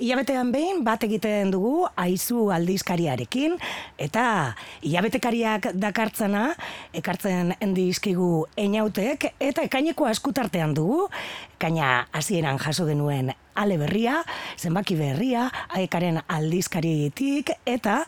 [0.00, 3.58] Ilabetean behin bat egiten dugu aizu aldizkariarekin
[4.00, 6.54] eta ilabetekariak dakartzana
[6.96, 11.04] ekartzen dizkigu einautek eta ekaineko askutartean dugu
[11.60, 14.22] kaina hasieran jaso genuen ale berria,
[14.56, 17.98] zenbaki berria, aekaren aldizkaritik, eta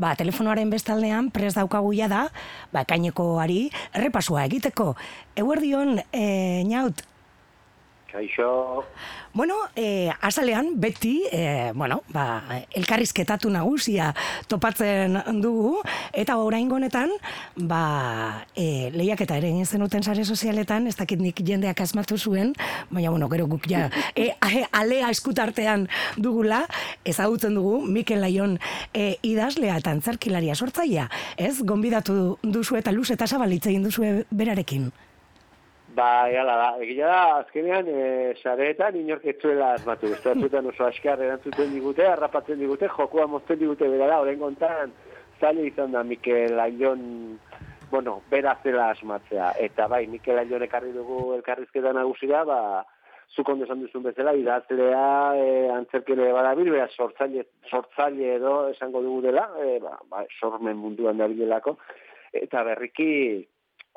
[0.00, 2.28] ba, telefonoaren bestaldean prez daukagu da,
[2.72, 4.94] ba, kainekoari errepasua egiteko.
[5.36, 7.02] Eguerdion, e, naut,
[8.12, 8.84] Kaixo.
[9.32, 12.42] Bueno, eh, azalean, beti, eh, bueno, ba,
[12.76, 14.10] elkarrizketatu nagusia
[14.46, 15.78] topatzen dugu,
[16.12, 17.08] eta orain honetan,
[17.56, 22.52] ba, eh, lehiak eta ere egin zenuten sare sozialetan, ez dakit nik jendeak asmatu zuen,
[22.90, 24.36] baina, bueno, gero guk ja, eh,
[24.72, 25.88] alea eskutartean
[26.18, 26.66] dugula,
[27.04, 28.58] ezagutzen dugu, Mikel Laion
[28.92, 31.08] eh, idazlea eta antzarkilaria sortzaia,
[31.38, 34.92] ez, gonbidatu duzu eta luz eta zabalitzein duzu berarekin.
[35.92, 38.04] Ba, egala da, egila da, azkenean, e,
[38.40, 40.08] sareetan inorketzuela asmatu.
[40.14, 44.94] Ez da oso askar erantzuten digute, harrapatzen digute, jokua mozten digute bera da, horren kontan,
[45.40, 47.04] zaila izan da Mikel Aion,
[47.90, 49.52] bueno, bera zela asmatzea.
[49.60, 52.60] Eta bai, Mikel Aion ekarri dugu elkarrizketan nagusira, ba,
[53.36, 59.50] zuk ondo duzun bezala, idazlea, e, antzerkele badabil, bera sortzaile, sortzaile edo esango dugu dela,
[59.60, 61.76] e, ba, ba, sormen munduan da bilelako,
[62.32, 63.12] eta berriki,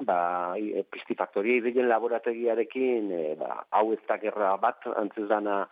[0.04, 5.64] ba, e, pistifaktoria ideien laborategiarekin, e, ba, hau ez da gerra bat, antzuz dana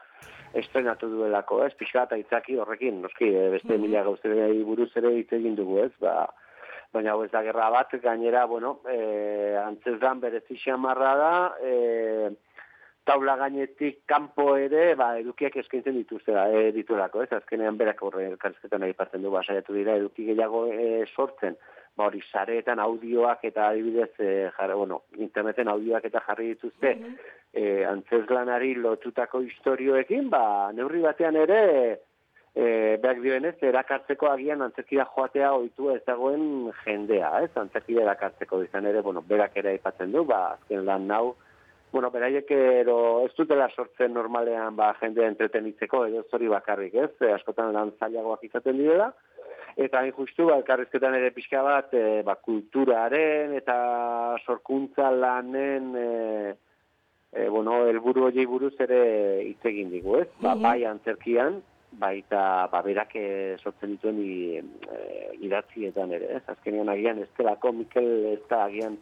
[0.53, 5.11] estrenatu duelako, ez, pixka eta itzaki horrekin, noski, e, beste mm mila gauzera buruz ere
[5.17, 6.29] hitz egin dugu, ez, ba,
[6.93, 12.31] baina hau ez da gerra bat, gainera, bueno, e, antzuz dan berezi xamarra da, e,
[13.03, 18.85] taula gainetik kanpo ere, ba, edukiak eskaintzen dituzte, e, dituelako, ez, azkenean berak horre elkarrizketan
[18.87, 21.57] aipatzen du, ba, saiatu dira, eduki gehiago e, sortzen,
[21.97, 27.17] ba hori sareetan audioak eta adibidez e, jarri, bueno, interneten audioak eta jarri dituzte mm
[27.53, 28.81] -hmm.
[28.81, 31.99] lotutako historioekin, ba neurri batean ere
[32.55, 37.51] e, behar dioenez, erakartzeko agian antzerkira joatea ohitu ez dagoen jendea, ez?
[37.57, 41.35] Antzerkira erakartzeko izan ere, bueno, berak ere aipatzen du, ba, azken lan nau,
[41.93, 47.11] bueno, beraiek ero ez dutela sortzen normalean ba, jendea entretenitzeko, edo zori bakarrik, ez?
[47.21, 49.11] E, askotan lan zailagoak izaten direla,
[49.75, 53.77] eta hain justu ba, elkarrizketan ere pixka bat e, ba, kulturaren eta
[54.45, 56.09] sorkuntza lanen e,
[57.33, 59.03] e, bueno, elburu hori buruz ere
[59.47, 60.27] hitz egin digu, ez?
[60.39, 60.61] Ba, mhm.
[60.67, 61.61] bai antzerkian,
[61.99, 63.15] baita ba, berak
[63.61, 64.99] sortzen dituen i, e,
[65.47, 66.43] idatzietan ere, ez?
[66.53, 68.99] Azkenean agian ez delako, Mikel ez da agian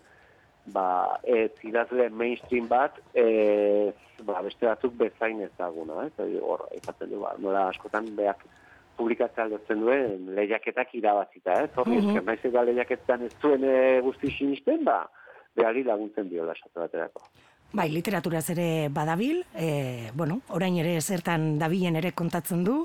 [0.71, 3.91] ba, ez idazle mainstream bat, e,
[4.23, 6.31] ba, beste batzuk bezain ez daguna, ez?
[6.39, 8.45] Hor, izaten du, ba, nola askotan beak
[8.97, 11.71] publikatzea aldotzen duen lehiaketak irabazita, ez?
[11.75, 12.25] Horri, mm -hmm.
[12.25, 15.09] naiz eta lehiaketan ez zuen e, guzti sinisten, ba,
[15.55, 17.27] behari laguntzen diola esatu baterako.
[17.71, 22.81] Bai, literaturaz ere badabil, e, bueno, orain ere zertan dabilen ere kontatzen du,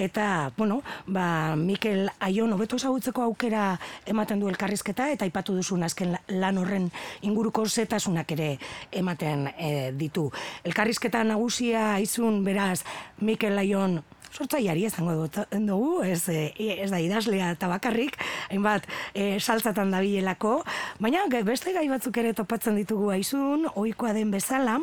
[0.00, 3.74] eta, bueno, ba, Mikel Aion hobeto ezagutzeko aukera
[4.08, 6.88] ematen du elkarrizketa, eta ipatu duzun azken lan horren
[7.20, 8.54] inguruko zetasunak ere
[9.02, 10.30] ematen e, ditu.
[10.64, 12.80] Elkarrizketa nagusia izun beraz
[13.20, 18.16] Mikel Aion sortzaiari izango dugu, ez, e, ez da idazlea eta bakarrik,
[18.50, 20.60] hainbat e, saltzatan dabilelako,
[21.00, 24.78] baina beste gai batzuk ere topatzen ditugu aizun, ohikoa den bezala,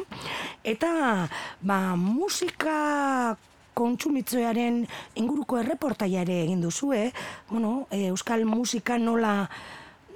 [0.63, 1.27] eta
[1.61, 3.37] ba, musika
[3.77, 4.81] kontsumitzoaren
[5.21, 7.11] inguruko erreportaiare egin duzue,
[7.49, 9.49] bueno, e, euskal musika nola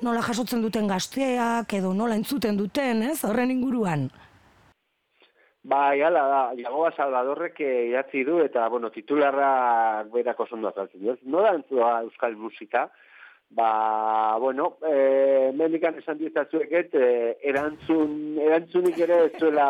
[0.01, 4.09] nola jasotzen duten gazteak edo nola entzuten duten, ez, horren inguruan.
[5.63, 11.05] Bai, ala da, Jagoa Salvadorrek idatzi du, eta, bueno, titularra berako zondo azaltzen.
[11.13, 11.19] Ez?
[11.21, 12.87] No da entzua euskal musika,
[13.53, 17.11] ba, bueno, e, mendikan esan dietzazueket, e,
[17.53, 19.67] erantzun, erantzunik ere ez zuela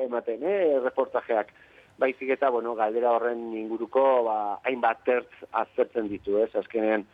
[0.00, 1.52] ematen, eh, reportajeak.
[2.00, 6.48] Baizik eta, bueno, galdera horren inguruko, ba, hainbat tertz aztertzen ditu, ez?
[6.56, 7.04] Azkenean,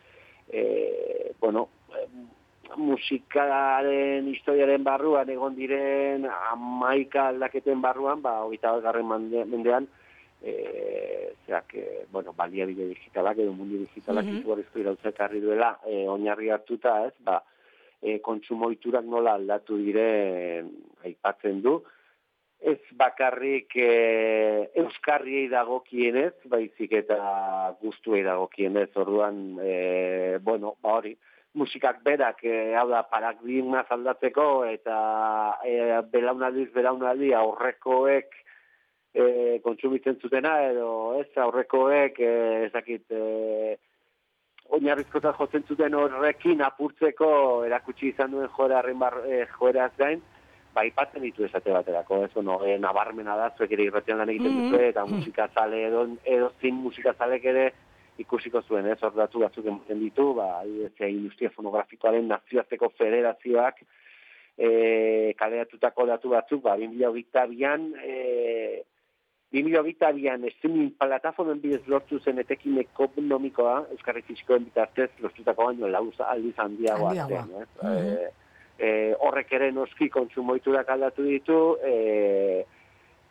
[0.47, 1.67] e, bueno,
[2.77, 9.87] musikaren historiaren barruan egon diren amaika aldaketen barruan, ba, hogeita garren mendean,
[10.41, 15.41] e, zeak, e, bueno, baliabide digitalak edo mundu digitalak mm -hmm.
[15.41, 17.41] duela, e, oinarri hartuta, ez, ba,
[18.01, 20.63] e, kontsumoiturak nola aldatu dire
[21.05, 21.81] aipatzen du,
[22.61, 31.15] ez bakarrik e, euskarriei dagokienez, baizik eta guztuei dagokienez, orduan, e, bueno, ba hori,
[31.53, 34.97] musikak berak e, hau da paradigma aldatzeko eta
[35.67, 38.37] e, belaunaldiz belaunaldi aurrekoek
[39.13, 40.89] e, kontsumitzen zutena edo
[41.19, 42.33] ez aurrekoek e,
[42.67, 43.77] ez dakit e,
[44.71, 47.31] oinarrizkotan jotzen zuten horrekin apurtzeko
[47.67, 50.21] erakutsi izan duen joera bar, e, joeraz gain
[50.73, 54.53] bai patzen ditu esate baterako, ez, ono, e, nabarmena da, zuek ere irratian lan egiten
[54.53, 54.89] mm -hmm.
[54.89, 57.73] eta musika zale edo, edo zin musika zalek ere
[58.21, 63.81] ikusiko zuen, ez, hor datu batzuk ematen ditu, ba, ez, industria fonografikoaren nazioarteko federazioak,
[64.57, 68.83] e, kaleatutako datu batzuk, ba, 2008 bian, e,
[69.51, 76.15] 2008 bian, streaming plataformen bidez lortu zen etekin ekonomikoa, Euskarri Fizikoen bitartez, lortutako baino, lauz
[76.23, 77.11] aldiz handiagoa.
[77.11, 77.41] Handiagoa.
[77.47, 77.69] Zen, ez?
[77.81, 78.29] Mm -hmm.
[78.79, 82.63] e, e, horrek ere noski kontsumoiturak aldatu ditu, e,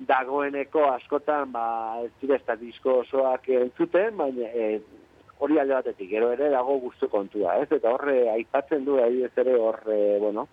[0.06, 4.80] dagoeneko askotan, ba, ez dira ez disko osoak entzuten, baina e,
[5.40, 7.68] hori alde batetik, gero ere dago guztu kontua, ez?
[7.72, 10.46] Eta horre, aipatzen du, ari ez ere horre, bueno,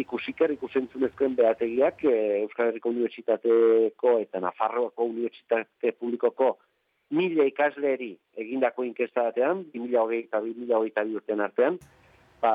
[0.00, 6.56] ikusiker ikusentzunezkoen behategiak e, Euskal Herriko Unibertsitateko eta Nafarroako Unibertsitate Publikoko
[7.10, 11.78] mila ikasleri egindako inkesta batean, 2008 eta 2008 urtean artean,
[12.42, 12.52] ba,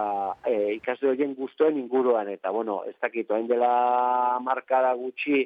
[0.47, 5.43] e, ikasle horien guztuen inguruan, eta, bueno, ez dakit, oain dela markada gutxi,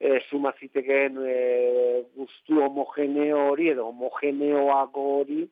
[0.00, 5.42] e, suma ziteken e, guztu homogeneo hori, edo homogeneoago hori,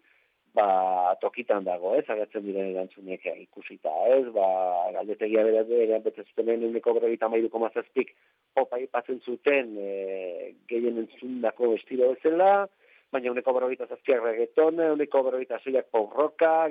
[0.57, 4.47] ba, tokitan dago, ez, agatzen diren erantzunek ikusita, ez, ba,
[4.95, 8.15] galdetegia bera bera betzuten uneko berregita mairuko mazazpik,
[8.57, 12.69] opa ipatzen zuten e, gehien entzundako estilo bezala,
[13.13, 16.15] baina uneko berrogeita zazpiak reggaeton, uneko berrogeita zeiak pop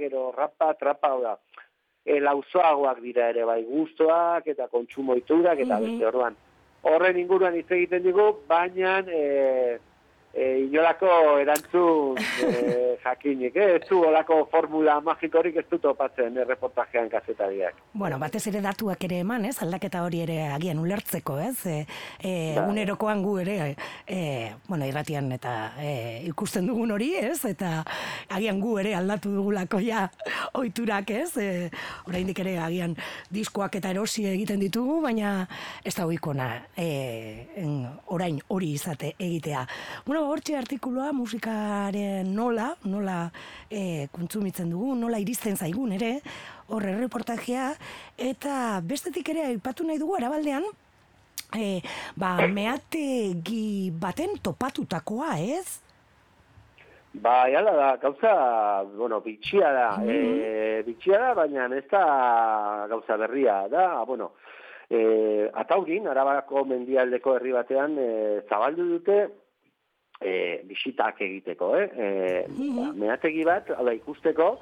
[0.01, 1.37] gero rapa, trapa, oda,
[2.05, 6.35] e, lauzoagoak dira ere bai guztuak eta kontsumoiturak eta mm beste orduan.
[6.85, 9.21] Horren inguruan hitz egiten digu, baina e,
[10.35, 11.09] e, inolako
[11.39, 13.75] erantzun e, jakinik, eh?
[13.77, 17.79] ez du olako formula magikorik ez du topatzen erreportajean kazetariak.
[17.93, 19.55] Bueno, batez ere datuak ere eman, ez?
[19.63, 21.55] Aldaketa hori ere agian ulertzeko, ez?
[21.65, 21.77] E,
[22.19, 22.65] e, bai.
[22.73, 23.57] unerokoan gu ere,
[24.07, 24.19] e,
[24.67, 25.93] bueno, irratian eta e,
[26.27, 27.39] ikusten dugun hori, ez?
[27.47, 27.77] Eta
[28.35, 30.09] agian gu ere aldatu dugulako ja
[30.59, 31.31] oiturak, ez?
[31.39, 31.69] E,
[32.09, 32.97] oraindik ere agian
[33.31, 35.37] diskoak eta erosi egiten ditugu, baina
[35.85, 36.89] ez da oikona e,
[38.11, 39.65] orain hori izate egitea.
[40.05, 43.29] Bueno, hortxe artikuloa musikaren nola, nola
[43.69, 46.19] e, kontsumitzen dugu, nola iristen zaigun ere,
[46.73, 47.69] horre reportajea,
[48.17, 50.65] eta bestetik ere aipatu nahi dugu arabaldean,
[51.55, 51.81] e,
[52.17, 55.81] ba, meategi baten topatutakoa, ez?
[57.15, 58.33] Ba, jala da, gauza,
[58.97, 60.83] bueno, bitxia da, mm -hmm.
[60.85, 64.31] bitxia da, baina ez da gauza berria da, bueno,
[64.89, 69.29] e, ataurin, arabako mendialdeko herri batean, e, zabaldu dute,
[70.21, 71.89] e, bisitak egiteko, eh?
[71.95, 72.09] E,
[72.75, 74.55] ba, meategi bat, ala ikusteko,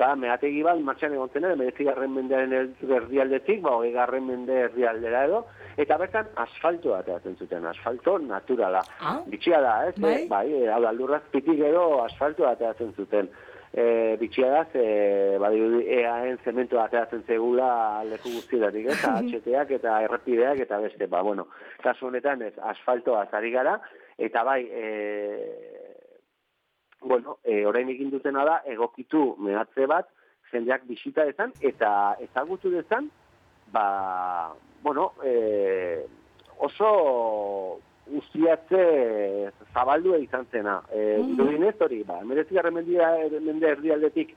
[0.00, 1.52] eta meategi bat martxan egon zene,
[1.84, 5.44] garren mendearen herrialdetik, ba, hori garren mende herrialdera edo,
[5.76, 8.82] eta bertan asfalto bat zuten, asfalto naturala.
[9.00, 9.20] Ah?
[9.26, 9.94] Bitxia da, ez?
[10.00, 13.28] Bai, bai e, hau da, lurraz pitik edo asfalto bat zuten.
[13.70, 14.84] E, bitxia da, ze,
[15.38, 15.60] badi,
[16.00, 21.46] eaen zementu ateatzen zegula leku guztietatik, eta HTak eta errepideak eta beste, ba, bueno,
[21.84, 23.76] kasu honetan ez, asfaltoa zari gara,
[24.20, 24.84] Eta bai, e,
[27.00, 30.10] bueno, e, orain egin dutena da, egokitu mehatze bat,
[30.52, 33.08] jendeak bisita dezan, eta ezagutu dezan,
[33.72, 34.52] ba,
[34.84, 36.04] bueno, e,
[36.60, 36.90] oso
[38.20, 38.84] ustiatze
[39.72, 40.82] zabaldua izan zena.
[40.92, 41.72] E, mm -hmm.
[41.80, 44.36] hori, ba, emerezik mende erdialdetik,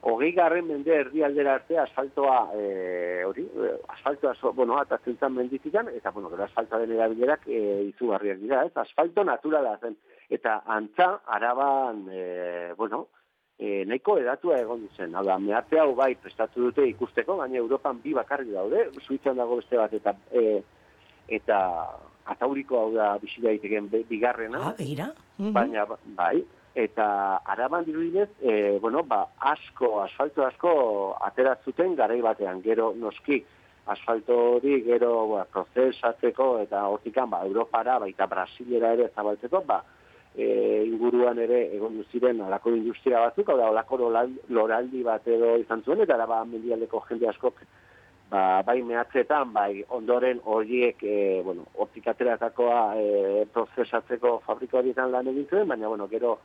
[0.00, 3.44] hogei garren mende erdi aldera arte asfaltoa e, hori,
[3.88, 8.64] asfaltoa so, bueno, atatzen zan mendizikan, eta bueno, gero asfaltoa den erabilerak e, izugarriak dira,
[8.64, 8.72] ez?
[8.76, 9.96] Asfalto naturala zen.
[10.30, 13.06] Eta antza, araban, e, bueno,
[13.58, 15.16] e, nahiko edatua egon zen.
[15.16, 19.58] Hau da, meharte hau bai prestatu dute ikusteko, baina Europan bi bakarri daude, suitzan dago
[19.62, 20.60] beste bat, eta e,
[21.40, 21.58] eta
[22.28, 24.62] atauriko hau da bisita daiteken bigarrena.
[24.70, 25.10] Ah, begira.
[25.38, 25.84] Baina,
[26.18, 26.44] bai,
[26.74, 30.72] eta araban dirudinez, e, bueno, ba, asko, asfalto asko
[31.26, 33.42] ateratzuten garai batean, gero noski,
[33.86, 39.82] asfalto hori gero ba, prozesatzeko eta hortikan ba, Europara, baita Brasilera ere zabaltzeko, ba,
[40.36, 43.98] e, inguruan ere egon ziren alako industria batzuk, hau da, olako
[44.48, 47.64] loraldi bat edo izan zuen, eta araba mendialdeko jende askok
[48.30, 55.32] ba, bai mehatzetan, bai ondoren horiek, e, bueno, hortik ateratakoa e, prozesatzeko fabriko horietan lan
[55.32, 56.38] egin zuen, baina, bueno, gero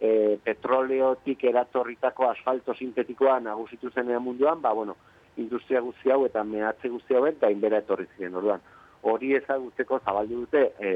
[0.00, 4.96] e, petroleotik eratorritako asfalto sintetikoa nagusitu zenean munduan, ba, bueno,
[5.36, 8.62] industria guzti hau eta mehatze guzti hauek gainbera etorri ziren orduan.
[9.02, 10.90] Hori ezagutzeko zabaldu dute e,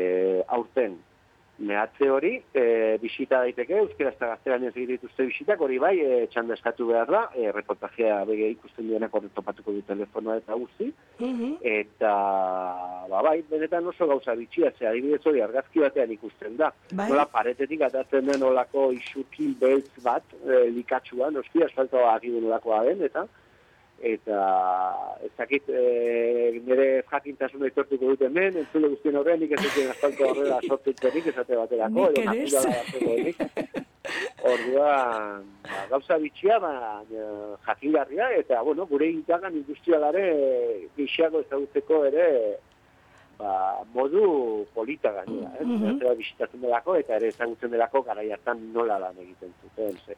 [0.49, 0.99] aurten
[1.59, 6.27] mehatze hori, e, bisita daiteke, euskera ez da gazteran ez dituzte bisitak, hori bai, e,
[6.33, 10.91] txanda eskatu behar da, e, reportajea bege ikusten duenak hori topatuko du telefonoa eta guzti,
[11.21, 11.55] mhm.
[11.63, 12.15] eta,
[13.11, 17.09] ba bai, benetan oso gauza bitxia, ze adibidez hori argazki batean ikusten da, bai.
[17.13, 23.07] nola paretetik atatzen den olako isukin beltz bat, e, likatsuan, noski, asfaltoa agibun olakoa den,
[23.07, 23.29] eta,
[24.05, 24.41] eta
[25.25, 25.83] ez dakit e,
[26.67, 31.57] nire jakintasuna aitortuko dut hemen, entzule guztien horrean, nik ez dut asfalto horrela sortutzenik, esate
[31.57, 33.81] baterako, Nik ere ez.
[34.45, 37.01] Orduan, ba, gauza bitxia, ba,
[37.65, 40.25] jakingarria, eta, bueno, gure intagan industrialare
[40.99, 42.27] gixago ezagutzeko ere,
[43.41, 43.55] ba,
[43.97, 45.65] modu polita gainera, eh?
[45.65, 46.17] Mm -hmm.
[46.21, 50.15] bisitatzen delako, eta ere ezagutzen delako garai hartan nola lan egiten zuten, ze,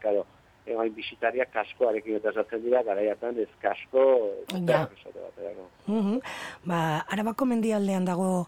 [0.66, 4.30] karo, egoain bisitariak kaskoarekin eta zatzen dira, garaiatan ez kasko,
[4.66, 4.88] Ja.
[5.86, 6.18] Mhm.
[6.66, 8.46] Ba, Arabako mendialdean dago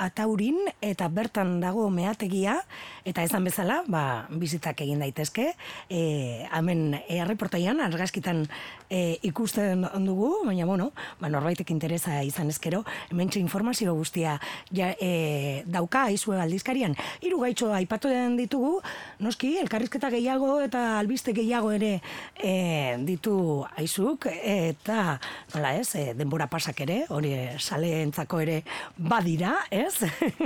[0.00, 2.56] ataurin eta bertan dago meategia
[3.04, 5.50] eta esan bezala, ba, bizitak egin daitezke.
[5.88, 8.46] E, hemen e, argazkitan
[8.88, 10.90] e, ikusten dugu, baina bueno,
[11.20, 14.38] ba, norbaitek interesa izan ezkero, hementxe informazio guztia
[14.72, 16.96] ja, e, dauka aizue aldizkarian.
[17.20, 18.80] Hiru gaitxo aipatu den ditugu,
[19.20, 22.00] noski, elkarrizketa gehiago eta albiste gehiago ere
[22.36, 25.18] e, ditu aizuk, eta
[25.54, 28.60] nola ez, e, denbora pasak ere, hori saleentzako ere
[28.96, 29.89] badira, ez?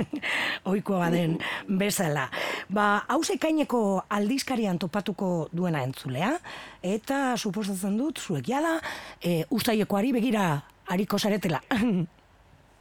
[0.71, 1.37] Oikoa den
[1.67, 2.27] bezala.
[2.73, 6.33] Ba, hause ekaineko aldizkarian topatuko duena entzulea,
[6.81, 8.77] eta suposatzen dut, zuek jala,
[9.21, 10.49] e, ustaiekoari begira
[10.89, 11.61] hariko zaretela.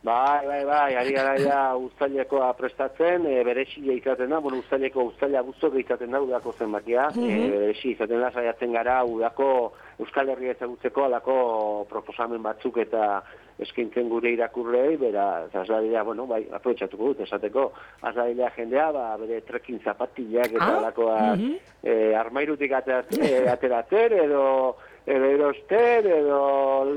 [0.04, 5.40] Bai, bai, bai, ari gara ja ustailekoa prestatzen, e, berexia izaten da, bueno, ustaileko ustaila
[5.46, 7.54] guztok izaten da, udako zenbakia, mm -hmm.
[7.70, 13.22] e, izaten da, saiatzen gara, udako Euskal Herria ezagutzeko alako proposamen batzuk eta
[13.58, 19.80] eskintzen gure irakurrei, bera, azadilea, bueno, bai, aprobetsatuko dut, esateko, azadilea jendea, ba, bere trekin
[19.84, 21.54] zapatillak eta Ah, alakoak mhm.
[21.82, 26.40] eh, armairutik eh, ateratzen edo edo erosten, edo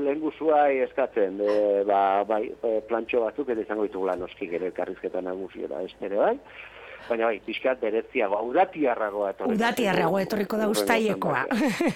[0.00, 5.82] lenguzuai eskatzen, e, ba, bai, e, plantxo batzuk eta izango ditugula noski gero elkarrizketa nagusiera,
[5.84, 6.34] ez ere bai,
[7.08, 9.56] baina bai, pixkat beretziagoa, udatiarragoa etorriko.
[9.58, 11.42] Udatiarrago etorriko da ustaiekoa.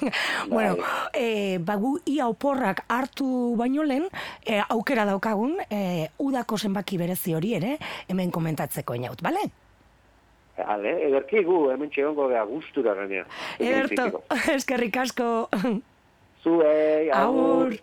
[0.53, 0.77] bueno,
[1.17, 4.09] e, bagu ia oporrak hartu baino lehen,
[4.45, 7.79] e, aukera daukagun, e, udako zenbaki berezi hori ere,
[8.13, 9.47] hemen komentatzeko inaut, bale?
[10.63, 13.25] Ale, ederki gu, hemen txegongo gea gustura gainea.
[13.57, 14.27] Ederto,
[14.59, 15.31] eskerrik asko.
[16.43, 17.67] Zuei, Agur.
[17.67, 17.79] agur.